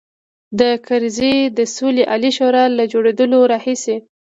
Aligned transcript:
د 0.59 0.61
کرزي 0.85 1.35
د 1.57 1.59
سولې 1.75 2.03
عالي 2.11 2.31
شورا 2.37 2.63
له 2.77 2.83
جوړېدلو 2.93 3.39
راهیسې. 3.53 3.95